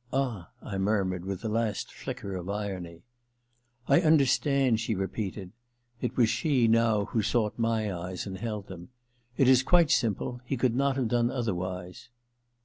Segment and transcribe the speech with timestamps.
[0.00, 2.94] * Ah,' I murmured with a last flicker of irony.
[2.96, 3.00] ^
[3.86, 5.52] I understand,' she repeated.
[6.00, 8.88] It was she, now, who sought my eyes and held them.
[9.12, 12.08] * It is quite simple— he could not have done other wise.